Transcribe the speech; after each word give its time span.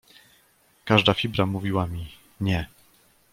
"Każda 0.85 1.13
fibra 1.13 1.45
mówiła 1.45 1.87
mi: 1.87 2.07
nie!" 2.41 2.67